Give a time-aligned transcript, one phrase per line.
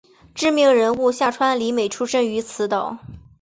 [0.33, 2.97] 知名人物夏川里美出身于此岛。